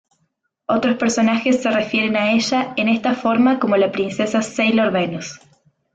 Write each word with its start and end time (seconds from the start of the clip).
Otros 0.65 0.97
personajes 0.97 1.61
se 1.61 1.69
refieren 1.69 2.17
a 2.17 2.31
ella 2.31 2.73
en 2.75 2.89
esta 2.89 3.13
forma 3.13 3.59
como 3.59 3.77
la 3.77 3.91
Princesa 3.91 4.41
Sailor 4.41 4.91
Venus. 4.91 5.39